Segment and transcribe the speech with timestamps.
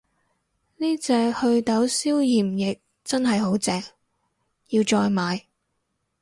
[0.77, 3.79] 呢隻袪痘消炎液真係好正，
[4.69, 5.45] 要再買